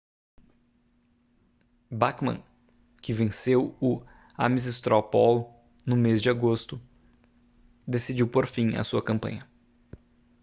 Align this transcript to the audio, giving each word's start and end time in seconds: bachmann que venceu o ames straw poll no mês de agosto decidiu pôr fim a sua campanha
bachmann 1.91 2.43
que 3.03 3.13
venceu 3.13 3.77
o 3.79 4.01
ames 4.35 4.65
straw 4.65 5.03
poll 5.11 5.53
no 5.85 5.95
mês 5.95 6.23
de 6.23 6.29
agosto 6.31 6.81
decidiu 7.87 8.27
pôr 8.27 8.47
fim 8.47 8.75
a 8.77 8.83
sua 8.83 9.03
campanha 9.03 9.47